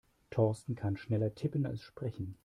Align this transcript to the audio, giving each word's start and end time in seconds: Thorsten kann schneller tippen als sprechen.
Thorsten 0.31 0.73
kann 0.73 0.97
schneller 0.97 1.35
tippen 1.35 1.67
als 1.67 1.83
sprechen. 1.83 2.39